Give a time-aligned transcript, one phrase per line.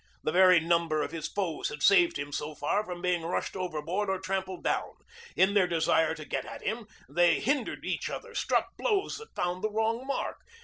[0.23, 4.09] The very number of his foes had saved him so far from being rushed overboard
[4.09, 4.95] or trampled down.
[5.35, 9.63] In their desire to get at him they hindered each other, struck blows that found
[9.63, 10.39] the wrong mark.